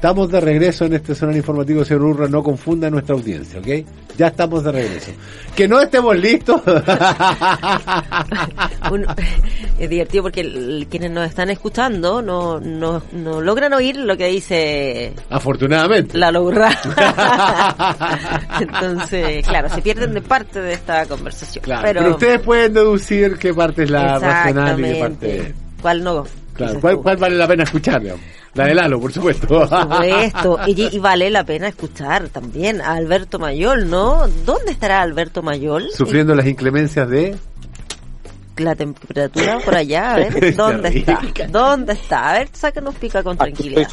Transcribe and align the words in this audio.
Estamos 0.00 0.30
de 0.30 0.40
regreso 0.40 0.84
en 0.84 0.92
este 0.92 1.12
sonar 1.12 1.34
informativo, 1.34 1.84
señor 1.84 2.04
Urra, 2.04 2.28
no 2.28 2.40
confunda 2.40 2.88
nuestra 2.88 3.16
audiencia, 3.16 3.58
¿ok? 3.58 3.66
Ya 4.16 4.28
estamos 4.28 4.62
de 4.62 4.70
regreso. 4.70 5.10
Que 5.56 5.66
no 5.66 5.80
estemos 5.80 6.16
listos. 6.16 6.62
es 9.76 9.90
divertido 9.90 10.22
porque 10.22 10.86
quienes 10.88 11.10
nos 11.10 11.28
están 11.28 11.50
escuchando 11.50 12.22
no, 12.22 12.60
no, 12.60 13.02
no, 13.10 13.40
logran 13.40 13.72
oír 13.72 13.96
lo 13.96 14.16
que 14.16 14.28
dice... 14.28 15.14
Afortunadamente. 15.30 16.16
La 16.16 16.30
Urra. 16.40 16.70
Entonces, 18.60 19.44
claro, 19.48 19.68
se 19.68 19.82
pierden 19.82 20.14
de 20.14 20.22
parte 20.22 20.60
de 20.60 20.74
esta 20.74 21.06
conversación. 21.06 21.64
Claro, 21.64 21.82
pero, 21.84 22.10
ustedes 22.12 22.40
pueden 22.42 22.72
deducir 22.72 23.36
qué 23.36 23.52
parte 23.52 23.82
es 23.82 23.90
la 23.90 24.16
racional 24.20 24.78
y 24.78 24.82
qué 24.84 25.00
parte... 25.00 25.54
¿Cuál 25.82 26.04
no? 26.04 26.24
Claro, 26.54 26.80
¿cuál, 26.80 26.98
¿cuál, 26.98 27.16
vale 27.16 27.36
la 27.36 27.48
pena 27.48 27.64
escuchar? 27.64 28.00
Digamos? 28.00 28.22
La 28.58 28.66
de 28.66 28.74
Lalo, 28.74 29.00
por 29.00 29.12
supuesto. 29.12 29.46
Por 29.46 29.68
supuesto. 29.68 30.58
Y, 30.66 30.98
vale 30.98 31.30
la 31.30 31.44
pena 31.44 31.68
escuchar 31.68 32.28
también 32.28 32.80
a 32.80 32.94
Alberto 32.94 33.38
Mayol, 33.38 33.88
¿no? 33.88 34.26
¿Dónde 34.44 34.72
estará 34.72 35.00
Alberto 35.00 35.42
Mayol? 35.42 35.88
Sufriendo 35.92 36.34
las 36.34 36.44
inclemencias 36.44 37.08
de 37.08 37.36
la 38.56 38.74
temperatura 38.74 39.60
por 39.64 39.76
allá, 39.76 40.14
a 40.14 40.16
ver, 40.16 40.56
¿dónde 40.56 40.88
está? 40.88 41.20
¿Dónde 41.48 41.92
está? 41.92 42.30
A 42.30 42.32
ver, 42.32 42.48
sácanos 42.52 42.96
pica 42.96 43.22
con 43.22 43.36
tranquilidad. 43.36 43.88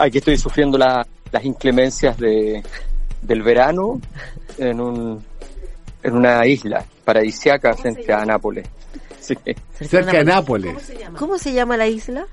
Aquí 0.00 0.18
estoy, 0.18 0.36
sufriendo 0.36 0.76
las 0.76 1.44
inclemencias 1.44 2.18
de, 2.18 2.64
del 3.22 3.42
verano 3.42 4.00
en, 4.58 4.80
un, 4.80 5.24
en 6.02 6.16
una 6.16 6.44
isla 6.48 6.84
paradisiaca 7.04 7.74
frente 7.74 8.12
a 8.12 8.24
Nápoles. 8.24 8.66
Cerca 9.20 10.18
de 10.18 10.24
Nápoles. 10.24 10.92
¿Cómo 11.16 11.38
se 11.38 11.52
llama 11.52 11.76
la 11.76 11.86
isla? 11.86 12.26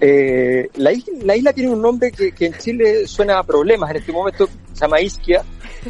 Eh, 0.00 0.68
la, 0.76 0.92
isla, 0.92 1.12
la 1.24 1.36
isla 1.36 1.52
tiene 1.52 1.70
un 1.70 1.80
nombre 1.80 2.10
que, 2.10 2.32
en 2.44 2.54
Chile 2.58 3.06
suena 3.06 3.38
a 3.38 3.42
problemas. 3.42 3.90
En 3.90 3.96
este 3.98 4.12
momento 4.12 4.48
se 4.72 4.80
llama 4.80 5.00
Isquia, 5.00 5.44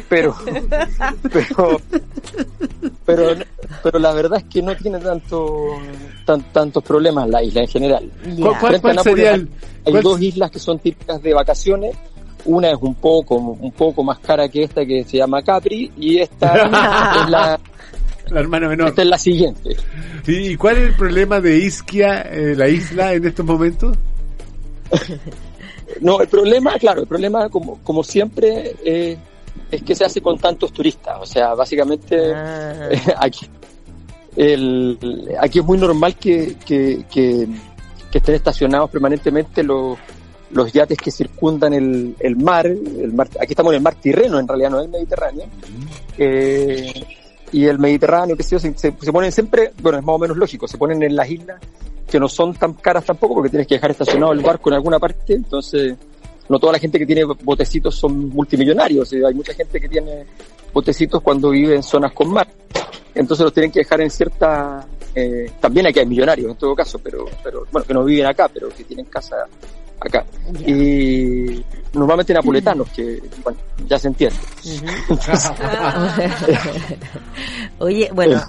pero, 0.07 0.35
pero, 1.33 1.81
pero, 3.05 3.35
pero 3.81 3.99
la 3.99 4.13
verdad 4.13 4.39
es 4.39 4.45
que 4.45 4.61
no 4.61 4.75
tiene 4.75 4.99
tanto, 4.99 5.79
tantos 6.51 6.83
problemas 6.83 7.29
la 7.29 7.41
isla 7.43 7.61
en 7.61 7.67
general. 7.67 8.11
¿Cuál, 8.59 9.49
hay 9.85 10.01
dos 10.01 10.21
islas 10.21 10.51
que 10.51 10.59
son 10.59 10.79
típicas 10.79 11.21
de 11.21 11.33
vacaciones. 11.33 11.95
Una 12.45 12.71
es 12.71 12.77
un 12.81 12.95
poco, 12.95 13.35
un 13.35 13.71
poco 13.71 14.03
más 14.03 14.19
cara 14.19 14.49
que 14.49 14.63
esta 14.63 14.85
que 14.85 15.05
se 15.05 15.17
llama 15.17 15.41
Capri 15.41 15.91
y 15.95 16.19
esta 16.19 16.55
es 17.23 17.29
la, 17.29 17.59
la 18.29 18.39
hermana 18.39 18.67
menor. 18.67 18.89
Esta 18.89 19.01
es 19.01 19.07
la 19.07 19.17
siguiente. 19.17 19.75
¿Y 20.27 20.55
cuál 20.55 20.77
es 20.77 20.89
el 20.89 20.95
problema 20.95 21.41
de 21.41 21.57
Isquia, 21.57 22.21
eh, 22.21 22.55
la 22.55 22.69
isla, 22.69 23.13
en 23.13 23.25
estos 23.25 23.45
momentos? 23.45 23.97
no, 26.01 26.21
el 26.21 26.27
problema, 26.27 26.77
claro, 26.79 27.01
el 27.01 27.07
problema, 27.07 27.49
como, 27.49 27.79
como 27.83 28.03
siempre, 28.03 28.75
eh, 28.85 29.17
es 29.71 29.83
que 29.83 29.95
se 29.95 30.05
hace 30.05 30.21
con 30.21 30.37
tantos 30.37 30.71
turistas. 30.71 31.17
O 31.19 31.25
sea, 31.25 31.53
básicamente, 31.53 32.33
ah. 32.33 32.89
aquí, 33.17 33.47
el, 34.35 34.97
aquí 35.39 35.59
es 35.59 35.65
muy 35.65 35.77
normal 35.77 36.15
que, 36.15 36.55
que, 36.65 37.05
que, 37.11 37.47
estén 38.13 38.35
estacionados 38.35 38.91
permanentemente 38.91 39.63
los, 39.63 39.97
los 40.51 40.71
yates 40.71 40.97
que 40.97 41.09
circundan 41.11 41.73
el, 41.73 42.15
el 42.19 42.35
mar, 42.35 42.67
el 42.67 43.11
mar, 43.11 43.27
aquí 43.41 43.53
estamos 43.53 43.71
en 43.71 43.77
el 43.77 43.81
mar 43.81 43.95
Tirreno, 43.95 44.39
en 44.39 44.47
realidad 44.47 44.69
no 44.69 44.79
es 44.79 44.85
el 44.85 44.91
Mediterráneo, 44.91 45.45
eh, 46.17 46.93
y 47.53 47.67
el 47.67 47.77
Mediterráneo, 47.77 48.35
que 48.35 48.43
se, 48.43 48.59
se, 48.59 48.73
se, 48.75 48.91
ponen 48.91 49.31
siempre, 49.31 49.71
bueno, 49.81 49.99
es 49.99 50.03
más 50.03 50.15
o 50.15 50.19
menos 50.19 50.35
lógico, 50.35 50.67
se 50.67 50.77
ponen 50.77 51.03
en 51.03 51.15
las 51.15 51.29
islas 51.29 51.61
que 52.09 52.19
no 52.19 52.27
son 52.27 52.55
tan 52.55 52.73
caras 52.73 53.05
tampoco 53.05 53.35
porque 53.35 53.49
tienes 53.49 53.67
que 53.67 53.75
dejar 53.75 53.91
estacionado 53.91 54.33
el 54.33 54.41
barco 54.41 54.69
en 54.69 54.75
alguna 54.75 54.99
parte, 54.99 55.33
entonces 55.33 55.95
no 56.49 56.59
toda 56.59 56.73
la 56.73 56.79
gente 56.79 56.97
que 56.97 57.05
tiene 57.05 57.23
botecitos 57.23 57.95
son 57.95 58.29
multimillonarios, 58.29 59.13
hay 59.13 59.33
mucha 59.35 59.53
gente 59.53 59.79
que 59.79 59.87
tiene 59.87 60.25
botecitos 60.73 61.21
cuando 61.21 61.51
vive 61.51 61.75
en 61.75 61.83
zonas 61.83 62.11
con 62.11 62.31
mar, 62.33 62.47
entonces 63.13 63.43
los 63.43 63.53
tienen 63.53 63.71
que 63.71 63.79
dejar 63.79 64.01
en 64.01 64.09
cierta, 64.09 64.87
eh, 65.13 65.51
también 65.59 65.85
aquí 65.85 65.99
hay 65.99 66.07
millonarios 66.07 66.49
en 66.51 66.57
todo 66.57 66.75
caso, 66.75 66.99
pero, 67.03 67.25
pero 67.43 67.67
bueno, 67.71 67.85
que 67.85 67.93
no 67.93 68.03
viven 68.03 68.25
acá, 68.25 68.49
pero 68.51 68.69
que 68.69 68.83
tienen 68.83 69.05
casa 69.05 69.35
acá. 70.07 70.25
Y 70.65 71.63
normalmente 71.93 72.33
napoletanos, 72.33 72.89
que 72.89 73.21
bueno, 73.43 73.59
ya 73.87 73.97
se 73.97 74.07
entiende. 74.07 74.37
Oye, 77.79 78.09
bueno, 78.13 78.41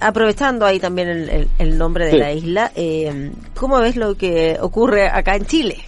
aprovechando 0.00 0.64
ahí 0.66 0.78
también 0.78 1.08
el, 1.08 1.48
el, 1.58 1.78
nombre 1.78 2.06
de 2.06 2.18
la 2.18 2.32
isla, 2.32 2.72
eh, 2.74 3.30
¿cómo 3.54 3.78
ves 3.78 3.96
lo 3.96 4.14
que 4.16 4.56
ocurre 4.60 5.08
acá 5.08 5.36
en 5.36 5.46
Chile 5.46 5.78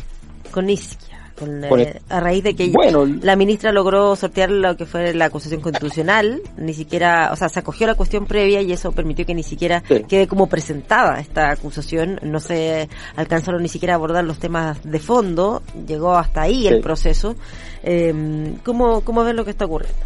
con 0.51 0.69
Isquia? 0.69 1.16
Eh, 1.39 2.01
a 2.09 2.21
raíz 2.21 2.43
de 2.43 2.55
que 2.55 2.73
la 3.21 3.37
ministra 3.37 3.71
logró 3.73 4.17
sortear 4.17 4.51
lo 4.51 4.77
que 4.77 4.87
fue 4.87 5.13
la 5.15 5.27
acusación 5.27 5.61
constitucional, 5.61 6.41
ni 6.57 6.73
siquiera, 6.73 7.31
o 7.33 7.37
sea, 7.37 7.49
se 7.49 7.61
acogió 7.61 7.87
la 7.87 7.95
cuestión 7.95 8.27
previa 8.27 8.63
y 8.63 8.73
eso 8.73 8.93
permitió 8.93 9.27
que 9.27 9.35
ni 9.35 9.43
siquiera 9.43 9.83
quede 10.09 10.27
como 10.27 10.47
presentada 10.47 11.21
esta 11.21 11.51
acusación, 11.51 12.19
no 12.23 12.41
se 12.41 12.89
alcanzaron 13.17 13.63
ni 13.63 13.69
siquiera 13.69 13.95
a 13.95 13.97
abordar 13.97 14.25
los 14.25 14.39
temas 14.39 14.79
de 14.83 14.99
fondo, 14.99 15.63
llegó 15.87 16.15
hasta 16.15 16.43
ahí 16.43 16.67
el 16.67 16.81
proceso. 16.81 17.37
Eh, 17.83 18.55
¿cómo, 18.65 19.03
¿Cómo 19.03 19.23
ves 19.25 19.35
lo 19.35 19.45
que 19.45 19.51
está 19.51 19.67
ocurriendo? 19.67 19.99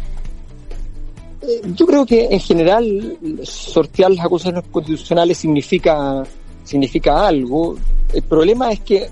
Eh, 1.41 1.61
yo 1.75 1.85
creo 1.85 2.05
que 2.05 2.25
en 2.25 2.39
general 2.39 3.17
sortear 3.43 4.11
las 4.11 4.25
acusaciones 4.25 4.63
constitucionales 4.69 5.37
significa 5.37 6.23
significa 6.63 7.27
algo. 7.27 7.77
El 8.13 8.21
problema 8.23 8.71
es 8.71 8.81
que 8.81 9.09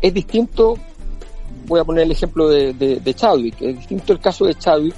es 0.00 0.14
distinto 0.14 0.78
voy 1.66 1.80
a 1.80 1.84
poner 1.84 2.04
el 2.04 2.12
ejemplo 2.12 2.48
de, 2.48 2.72
de, 2.72 3.14
Chadwick. 3.14 3.60
Es 3.60 3.76
distinto 3.76 4.12
el 4.12 4.20
caso 4.20 4.46
de 4.46 4.54
Chadwick, 4.54 4.94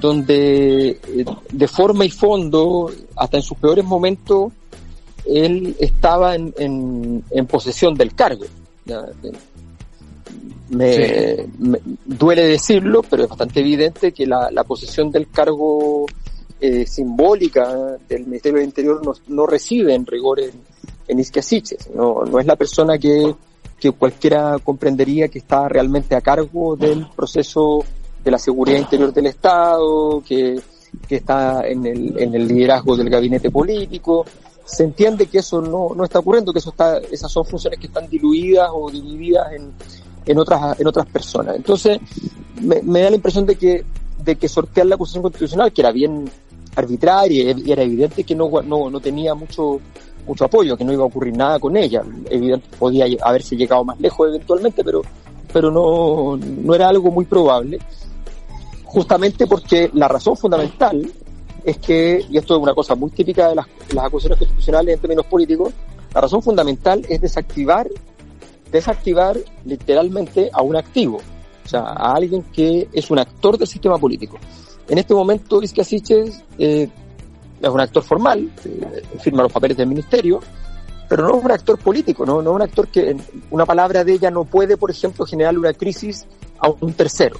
donde 0.00 0.88
eh, 0.88 1.24
de 1.50 1.68
forma 1.68 2.04
y 2.04 2.10
fondo, 2.10 2.90
hasta 3.16 3.36
en 3.36 3.42
sus 3.42 3.58
peores 3.58 3.84
momentos, 3.84 4.52
él 5.24 5.76
estaba 5.78 6.34
en, 6.34 6.52
en, 7.30 7.46
posesión 7.46 7.94
del 7.94 8.14
cargo. 8.14 8.44
Me, 10.70 11.46
duele 12.04 12.46
decirlo, 12.46 13.02
pero 13.08 13.24
es 13.24 13.28
bastante 13.28 13.60
evidente 13.60 14.12
que 14.12 14.26
la, 14.26 14.50
la 14.50 14.64
posesión 14.64 15.10
del 15.10 15.28
cargo 15.30 16.06
eh, 16.60 16.86
simbólica 16.86 17.96
del 18.08 18.26
Ministerio 18.26 18.58
del 18.58 18.68
Interior 18.68 19.04
no, 19.04 19.12
no 19.28 19.46
recibe 19.46 19.94
en 19.94 20.06
rigor 20.06 20.40
en, 20.40 20.52
en 21.08 21.20
Isquiasiches. 21.20 21.90
No, 21.94 22.24
no 22.24 22.38
es 22.38 22.46
la 22.46 22.56
persona 22.56 22.98
que 22.98 23.34
que 23.78 23.92
cualquiera 23.92 24.58
comprendería 24.62 25.28
que 25.28 25.38
está 25.38 25.68
realmente 25.68 26.14
a 26.14 26.20
cargo 26.20 26.76
del 26.76 27.06
proceso 27.14 27.84
de 28.24 28.30
la 28.30 28.38
seguridad 28.38 28.78
interior 28.78 29.12
del 29.12 29.26
Estado, 29.26 30.22
que, 30.26 30.58
que 31.06 31.16
está 31.16 31.66
en 31.66 31.84
el, 31.86 32.18
en 32.18 32.34
el 32.34 32.48
liderazgo 32.48 32.96
del 32.96 33.10
gabinete 33.10 33.50
político. 33.50 34.24
Se 34.64 34.84
entiende 34.84 35.26
que 35.26 35.38
eso 35.38 35.60
no, 35.60 35.94
no 35.94 36.04
está 36.04 36.20
ocurriendo, 36.20 36.52
que 36.52 36.58
eso 36.58 36.70
está, 36.70 36.98
esas 36.98 37.30
son 37.30 37.44
funciones 37.44 37.78
que 37.78 37.88
están 37.88 38.08
diluidas 38.08 38.70
o 38.72 38.90
divididas 38.90 39.52
en, 39.52 39.72
en 40.24 40.38
otras, 40.38 40.80
en 40.80 40.86
otras 40.86 41.06
personas. 41.06 41.56
Entonces, 41.56 41.98
me, 42.62 43.00
da 43.00 43.10
la 43.10 43.16
impresión 43.16 43.44
de 43.44 43.56
que, 43.56 43.84
de 44.24 44.36
que 44.36 44.48
sortear 44.48 44.86
la 44.86 44.94
acusación 44.94 45.22
constitucional, 45.22 45.72
que 45.72 45.82
era 45.82 45.92
bien 45.92 46.30
arbitraria 46.76 47.54
y 47.56 47.70
era 47.70 47.82
evidente 47.82 48.24
que 48.24 48.34
no, 48.34 48.50
no, 48.62 48.90
no 48.90 49.00
tenía 49.00 49.34
mucho, 49.34 49.80
mucho 50.26 50.44
apoyo, 50.44 50.76
que 50.76 50.84
no 50.84 50.92
iba 50.92 51.02
a 51.02 51.06
ocurrir 51.06 51.36
nada 51.36 51.58
con 51.58 51.76
ella. 51.76 52.02
Evidente, 52.30 52.66
podía 52.78 53.06
haberse 53.22 53.56
llegado 53.56 53.84
más 53.84 53.98
lejos 54.00 54.28
eventualmente, 54.28 54.82
pero, 54.84 55.02
pero 55.52 55.70
no, 55.70 56.36
no 56.36 56.74
era 56.74 56.88
algo 56.88 57.10
muy 57.10 57.24
probable. 57.24 57.78
Justamente 58.84 59.46
porque 59.46 59.90
la 59.92 60.08
razón 60.08 60.36
fundamental 60.36 61.10
es 61.64 61.78
que, 61.78 62.24
y 62.28 62.36
esto 62.36 62.56
es 62.56 62.62
una 62.62 62.74
cosa 62.74 62.94
muy 62.94 63.10
típica 63.10 63.48
de 63.48 63.54
las, 63.56 63.66
acusaciones 63.98 64.38
constitucionales 64.38 64.94
en 64.94 65.00
términos 65.00 65.26
políticos, 65.26 65.72
la 66.14 66.20
razón 66.20 66.42
fundamental 66.42 67.04
es 67.08 67.20
desactivar, 67.20 67.88
desactivar 68.70 69.36
literalmente 69.64 70.50
a 70.52 70.62
un 70.62 70.76
activo, 70.76 71.16
o 71.64 71.68
sea, 71.68 71.80
a 71.80 72.14
alguien 72.14 72.42
que 72.52 72.88
es 72.92 73.10
un 73.10 73.18
actor 73.18 73.58
del 73.58 73.66
sistema 73.66 73.98
político. 73.98 74.38
En 74.88 74.98
este 74.98 75.14
momento, 75.14 75.62
Isquiasiches 75.62 76.44
eh, 76.58 76.88
es 77.68 77.74
un 77.74 77.80
actor 77.80 78.02
formal, 78.02 78.50
eh, 78.64 79.02
firma 79.20 79.42
los 79.42 79.52
papeles 79.52 79.76
del 79.76 79.88
ministerio, 79.88 80.40
pero 81.08 81.22
no 81.26 81.38
es 81.38 81.44
un 81.44 81.50
actor 81.50 81.78
político, 81.78 82.24
no, 82.24 82.42
no 82.42 82.50
es 82.50 82.56
un 82.56 82.62
actor 82.62 82.88
que 82.88 83.16
una 83.50 83.66
palabra 83.66 84.04
de 84.04 84.12
ella 84.12 84.30
no 84.30 84.44
puede, 84.44 84.76
por 84.76 84.90
ejemplo, 84.90 85.26
generar 85.26 85.56
una 85.56 85.72
crisis 85.72 86.26
a 86.58 86.68
un 86.68 86.92
tercero. 86.94 87.38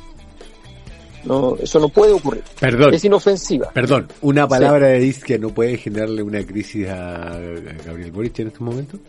No, 1.25 1.57
eso 1.57 1.81
no 1.81 1.89
puede 1.89 2.13
ocurrir. 2.13 2.45
Perdón. 2.61 2.93
Es 2.93 3.05
inofensiva. 3.05 3.71
Perdón, 3.73 4.09
¿una 4.21 4.47
palabra 4.47 4.89
de 4.89 5.07
Isquia 5.07 5.39
no 5.39 5.49
puede 5.49 5.79
generarle 5.79 6.23
una 6.23 6.45
crisis 6.45 6.87
a 6.89 7.39
Gabriel 7.87 8.13
Boric 8.13 8.41
en 8.41 8.49
estos 8.49 8.61
momentos? 8.61 9.01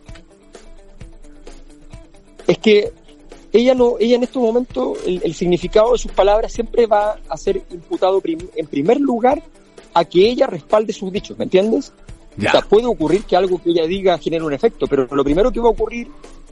Es 2.48 2.58
que 2.60 2.94
ella 3.52 3.74
no, 3.74 3.96
ella 4.00 4.16
en 4.16 4.24
estos 4.24 4.42
momentos, 4.42 4.98
el, 5.06 5.34
significado 5.34 5.94
de 5.94 5.98
sus 5.98 6.12
palabras 6.12 6.52
siempre 6.52 6.88
va 6.88 7.20
a 7.28 7.38
ser 7.38 7.62
imputado 7.70 8.22
en 8.26 8.68
primer 8.68 9.00
lugar 9.00 9.42
a 9.96 10.04
que 10.06 10.30
ella 10.30 10.46
respalde 10.46 10.94
sus 10.94 11.12
dichos, 11.12 11.38
¿me 11.38 11.46
entiendes? 11.46 11.94
O 12.38 12.42
sea, 12.42 12.62
puede 12.62 12.86
ocurrir 12.86 13.24
que 13.24 13.38
algo 13.38 13.62
que 13.62 13.70
ella 13.70 13.88
diga 13.88 14.18
genere 14.18 14.44
un 14.44 14.54
efecto, 14.54 14.88
pero 14.88 15.08
lo 15.10 15.24
primero 15.24 15.52
que 15.52 15.62
va 15.62 15.68
a 15.68 15.72
ocurrir 15.72 16.10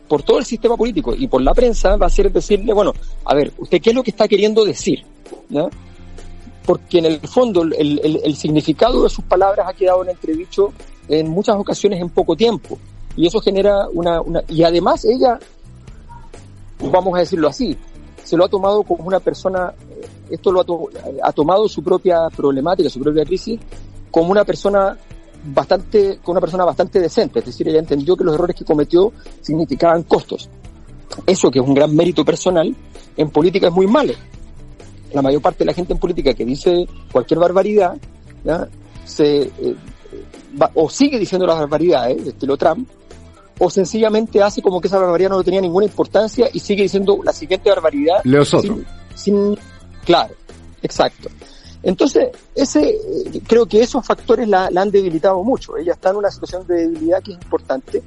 por 0.07 0.23
todo 0.23 0.39
el 0.39 0.45
sistema 0.45 0.77
político 0.77 1.13
y 1.13 1.27
por 1.27 1.41
la 1.41 1.53
prensa 1.53 1.97
va 1.97 2.05
a 2.05 2.09
ser 2.09 2.31
decirle, 2.31 2.73
bueno, 2.73 2.93
a 3.25 3.35
ver, 3.35 3.51
¿usted 3.57 3.81
qué 3.81 3.89
es 3.89 3.95
lo 3.95 4.01
que 4.01 4.11
está 4.11 4.29
queriendo 4.29 4.63
decir? 4.63 5.03
Porque 6.65 6.99
en 6.99 7.05
el 7.05 7.19
fondo 7.19 7.63
el, 7.63 8.35
significado 8.37 9.03
de 9.03 9.09
sus 9.09 9.25
palabras 9.25 9.67
ha 9.67 9.73
quedado 9.73 10.03
en 10.03 10.11
entredicho 10.11 10.71
en 11.09 11.29
muchas 11.29 11.57
ocasiones 11.57 11.99
en 11.99 12.09
poco 12.09 12.37
tiempo. 12.37 12.79
Y 13.17 13.27
eso 13.27 13.41
genera 13.41 13.89
una, 13.91 14.21
una... 14.21 14.41
Y 14.47 14.63
además 14.63 15.03
ella, 15.03 15.37
vamos 16.79 17.13
a 17.15 17.19
decirlo 17.19 17.49
así, 17.49 17.77
se 18.23 18.37
lo 18.37 18.45
ha 18.45 18.49
tomado 18.49 18.83
como 18.83 19.03
una 19.03 19.19
persona, 19.19 19.73
esto 20.29 20.51
lo 20.51 20.61
ha, 20.61 20.65
ha 21.27 21.31
tomado 21.31 21.67
su 21.67 21.83
propia 21.83 22.29
problemática, 22.35 22.89
su 22.89 22.99
propia 22.99 23.25
crisis, 23.25 23.59
como 24.11 24.31
una 24.31 24.43
persona 24.43 24.97
bastante, 25.43 26.19
con 26.23 26.33
una 26.33 26.41
persona 26.41 26.65
bastante 26.65 26.99
decente, 26.99 27.39
es 27.39 27.45
decir, 27.45 27.67
ella 27.67 27.79
entendió 27.79 28.15
que 28.15 28.23
los 28.23 28.35
errores 28.35 28.55
que 28.55 28.65
cometió 28.65 29.11
significaban 29.41 30.03
costos. 30.03 30.49
Eso 31.25 31.51
que 31.51 31.59
es 31.59 31.65
un 31.65 31.73
gran 31.73 31.95
mérito 31.95 32.23
personal, 32.23 32.75
en 33.17 33.29
política 33.29 33.67
es 33.67 33.73
muy 33.73 33.87
malo. 33.87 34.13
La 35.13 35.21
mayor 35.21 35.41
parte 35.41 35.59
de 35.59 35.65
la 35.65 35.73
gente 35.73 35.93
en 35.93 35.99
política 35.99 36.33
que 36.33 36.45
dice 36.45 36.87
cualquier 37.11 37.39
barbaridad, 37.39 37.97
se 39.05 39.43
eh, 39.43 39.75
o 40.75 40.89
sigue 40.89 41.19
diciendo 41.19 41.45
las 41.45 41.59
barbaridades, 41.59 42.27
estilo 42.27 42.57
Trump, 42.57 42.87
o 43.59 43.69
sencillamente 43.69 44.41
hace 44.41 44.61
como 44.61 44.81
que 44.81 44.87
esa 44.87 44.99
barbaridad 44.99 45.29
no 45.29 45.43
tenía 45.43 45.61
ninguna 45.61 45.85
importancia 45.85 46.49
y 46.51 46.59
sigue 46.59 46.83
diciendo 46.83 47.19
la 47.23 47.33
siguiente 47.33 47.69
barbaridad. 47.69 48.21
Leo 48.23 48.45
sin, 48.45 48.85
sin, 49.15 49.57
claro, 50.05 50.35
exacto. 50.81 51.29
Entonces, 51.83 52.29
ese, 52.55 52.97
creo 53.45 53.65
que 53.65 53.81
esos 53.81 54.05
factores 54.05 54.47
la, 54.47 54.69
han 54.73 54.89
debilitado 54.89 55.43
mucho. 55.43 55.75
Ella 55.75 55.93
está 55.93 56.11
en 56.11 56.15
una 56.15 56.31
situación 56.31 56.65
de 56.65 56.87
debilidad 56.87 57.21
que 57.21 57.33
es 57.33 57.41
importante 57.41 58.01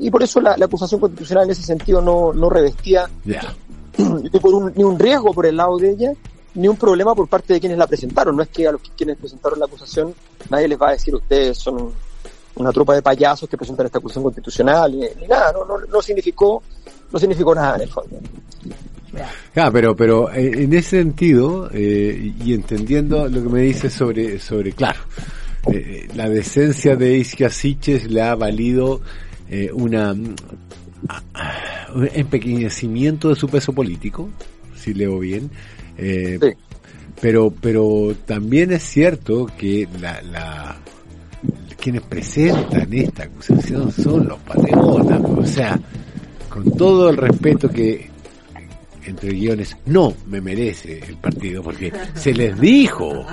y 0.00 0.10
por 0.10 0.22
eso 0.22 0.40
la, 0.40 0.52
acusación 0.52 1.00
constitucional 1.00 1.44
en 1.44 1.50
ese 1.50 1.62
sentido 1.62 2.00
no, 2.00 2.32
no 2.32 2.48
revestía 2.48 3.08
ni, 3.24 4.30
por 4.30 4.54
un, 4.54 4.72
ni 4.74 4.82
un 4.82 4.98
riesgo 4.98 5.32
por 5.32 5.44
el 5.44 5.56
lado 5.56 5.76
de 5.76 5.90
ella, 5.90 6.12
ni 6.54 6.68
un 6.68 6.76
problema 6.76 7.14
por 7.14 7.28
parte 7.28 7.54
de 7.54 7.60
quienes 7.60 7.78
la 7.78 7.86
presentaron. 7.86 8.34
No 8.34 8.42
es 8.42 8.48
que 8.48 8.66
a 8.66 8.72
los 8.72 8.80
que 8.80 8.90
quienes 8.96 9.18
presentaron 9.18 9.58
la 9.58 9.66
acusación 9.66 10.14
nadie 10.48 10.68
les 10.68 10.80
va 10.80 10.88
a 10.88 10.92
decir 10.92 11.14
ustedes 11.14 11.58
son 11.58 11.92
una 12.56 12.72
tropa 12.72 12.94
de 12.94 13.02
payasos 13.02 13.48
que 13.48 13.58
presentan 13.58 13.86
esta 13.86 13.98
acusación 13.98 14.24
constitucional 14.24 14.90
ni, 14.90 15.26
nada, 15.26 15.52
no, 15.52 15.64
no, 15.64 15.78
no 15.78 16.02
significó 16.02 16.62
no 17.12 17.18
significó 17.18 17.54
nada 17.54 17.76
en 17.76 17.82
el 17.82 17.88
fondo. 17.88 18.16
Ah, 19.54 19.70
pero, 19.72 19.96
pero 19.96 20.32
eh, 20.32 20.64
en 20.64 20.72
ese 20.72 21.02
sentido, 21.02 21.70
eh, 21.72 22.32
y 22.44 22.54
entendiendo 22.54 23.28
lo 23.28 23.42
que 23.42 23.48
me 23.48 23.62
dice 23.62 23.90
sobre, 23.90 24.38
sobre 24.38 24.72
claro, 24.72 25.00
eh, 25.72 26.08
la 26.14 26.28
decencia 26.28 26.96
de 26.96 27.18
Iskia 27.18 27.50
Siches 27.50 28.10
le 28.10 28.22
ha 28.22 28.34
valido 28.34 29.00
una 29.72 30.12
un 30.12 32.08
empequeñecimiento 32.12 33.30
de 33.30 33.34
su 33.34 33.48
peso 33.48 33.72
político, 33.72 34.28
si 34.76 34.92
leo 34.92 35.18
bien. 35.18 35.50
Pero, 37.20 37.50
pero 37.50 38.14
también 38.26 38.72
es 38.72 38.82
cierto 38.82 39.46
que 39.46 39.88
la, 40.00 40.20
la, 40.22 40.76
quienes 41.80 42.02
presentan 42.02 42.92
esta 42.92 43.24
acusación 43.24 43.90
son 43.90 44.28
los 44.28 44.38
patriotas, 44.40 45.20
o 45.24 45.46
sea, 45.46 45.80
con 46.48 46.70
todo 46.76 47.08
el 47.08 47.16
respeto 47.16 47.68
que 47.70 48.10
entre 49.08 49.30
guiones, 49.30 49.76
no 49.86 50.14
me 50.26 50.40
merece 50.40 51.00
el 51.06 51.16
partido, 51.16 51.62
porque 51.62 51.92
se 52.14 52.32
les 52.32 52.58
dijo 52.60 53.24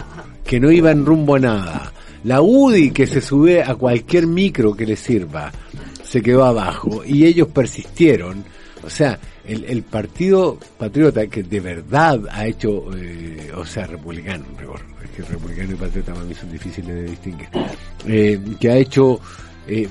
que 0.44 0.60
no 0.60 0.72
iban 0.72 1.06
rumbo 1.06 1.36
a 1.36 1.39
nada. 1.39 1.94
La 2.24 2.42
UDI 2.42 2.92
que 2.92 3.06
se 3.06 3.22
sube 3.22 3.62
a 3.62 3.75
cualquier 3.75 4.25
micro 4.25 4.75
que 4.75 4.86
le 4.86 4.95
sirva, 4.95 5.51
se 6.04 6.22
quedó 6.22 6.44
abajo 6.45 7.04
y 7.06 7.25
ellos 7.25 7.50
persistieron. 7.50 8.44
O 8.83 8.89
sea, 8.89 9.19
el, 9.48 9.63
el 9.66 9.83
partido 9.83 10.57
patriota 10.77 11.27
que 11.27 11.44
de 11.44 11.60
verdad 11.60 12.21
ha 12.31 12.48
hecho, 12.48 12.86
eh, 12.95 13.51
o 13.56 13.66
sea, 13.66 13.86
republicano, 13.88 14.45
es 15.04 15.10
que 15.12 15.24
republicano 15.24 15.74
y 15.74 15.75
patriota 15.75 16.13
para 16.13 16.25
mí 16.25 16.33
son 16.33 16.51
difíciles 16.51 16.95
de 16.95 17.04
distinguir, 17.04 17.48
eh, 18.07 18.39
que 18.60 18.69
ha 18.69 18.78
hecho, 18.78 19.19
eh, 19.68 19.88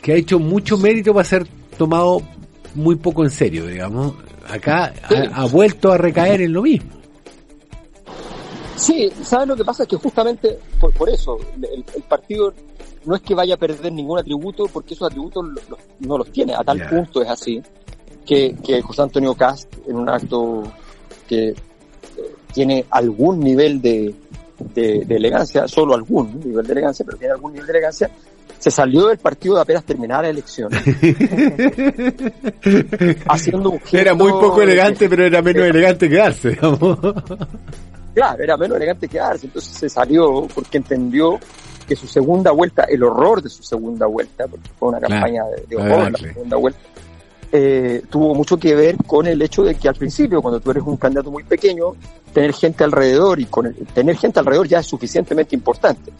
que 0.00 0.12
ha 0.12 0.16
hecho 0.16 0.38
mucho 0.38 0.78
mérito 0.78 1.12
para 1.12 1.24
ser 1.24 1.46
tomado 1.76 2.22
muy 2.74 2.96
poco 2.96 3.24
en 3.24 3.30
serio, 3.30 3.66
digamos, 3.66 4.14
acá 4.48 4.92
ha, 5.32 5.46
vuelto 5.46 5.92
a 5.92 5.98
recaer 5.98 6.42
en 6.42 6.52
lo 6.52 6.62
mismo. 6.62 6.90
Sí, 8.76 9.10
¿sabes 9.22 9.48
lo 9.48 9.56
que 9.56 9.64
pasa? 9.64 9.84
Es 9.84 9.88
que 9.88 9.96
justamente 9.96 10.58
por, 10.96 11.08
eso 11.08 11.38
el, 11.62 12.02
partido 12.02 12.52
no 13.04 13.16
es 13.16 13.22
que 13.22 13.34
vaya 13.34 13.54
a 13.54 13.58
perder 13.58 13.92
ningún 13.92 14.18
atributo, 14.18 14.66
porque 14.66 14.94
esos 14.94 15.08
atributos 15.08 15.44
no 16.00 16.18
los 16.18 16.30
tiene. 16.30 16.54
A 16.54 16.62
tal 16.62 16.86
punto 16.88 17.22
es 17.22 17.28
así 17.28 17.62
que, 18.26 18.54
que 18.62 18.82
José 18.82 19.02
Antonio 19.02 19.34
Cast, 19.34 19.72
en 19.86 19.96
un 19.96 20.08
acto 20.08 20.64
que 21.26 21.48
eh, 21.48 21.56
tiene 22.52 22.84
algún 22.90 23.40
nivel 23.40 23.80
de, 23.80 24.14
de, 24.58 25.06
elegancia, 25.08 25.68
solo 25.68 25.94
algún 25.94 26.40
nivel 26.40 26.66
de 26.66 26.72
elegancia, 26.72 27.04
pero 27.04 27.18
tiene 27.18 27.34
algún 27.34 27.52
nivel 27.52 27.66
de 27.66 27.72
elegancia, 27.72 28.10
se 28.58 28.70
salió 28.70 29.08
del 29.08 29.18
partido 29.18 29.56
de 29.56 29.62
apenas 29.62 29.84
terminar 29.84 30.22
la 30.22 30.30
elección. 30.30 30.70
haciendo 33.28 33.70
un 33.70 33.80
Era 33.92 34.14
muy 34.14 34.30
poco 34.32 34.62
elegante, 34.62 35.08
pero 35.08 35.24
era 35.24 35.42
menos 35.42 35.64
elegante 35.64 36.08
quedarse, 36.08 36.50
digamos. 36.50 36.98
Claro, 38.14 38.42
era 38.42 38.56
menos 38.56 38.76
elegante 38.76 39.08
quedarse. 39.08 39.46
Entonces 39.46 39.72
se 39.72 39.88
salió 39.88 40.48
porque 40.54 40.78
entendió 40.78 41.38
que 41.86 41.94
su 41.94 42.06
segunda 42.08 42.50
vuelta, 42.50 42.84
el 42.84 43.02
horror 43.02 43.42
de 43.42 43.48
su 43.48 43.62
segunda 43.62 44.06
vuelta, 44.06 44.46
porque 44.48 44.70
fue 44.78 44.88
una 44.88 45.00
campaña 45.00 45.44
de, 45.68 45.76
horror 45.76 46.10
la 46.10 46.18
segunda 46.18 46.56
vuelta, 46.56 46.80
eh, 47.52 48.02
tuvo 48.10 48.34
mucho 48.34 48.56
que 48.56 48.74
ver 48.74 48.96
con 49.06 49.26
el 49.26 49.40
hecho 49.40 49.62
de 49.62 49.76
que 49.76 49.88
al 49.88 49.94
principio, 49.94 50.42
cuando 50.42 50.60
tú 50.60 50.72
eres 50.72 50.82
un 50.82 50.96
candidato 50.96 51.30
muy 51.30 51.44
pequeño, 51.44 51.92
tener 52.32 52.52
gente 52.52 52.82
alrededor 52.84 53.38
y 53.38 53.46
con 53.46 53.72
tener 53.94 54.16
gente 54.16 54.40
alrededor 54.40 54.66
ya 54.66 54.80
es 54.80 54.86
suficientemente 54.86 55.54
importante. 55.54 56.12